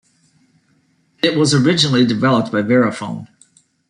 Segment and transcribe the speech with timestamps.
[1.21, 3.27] It was originally developed by Verifone.